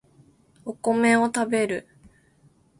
[0.65, 1.87] お米を食べる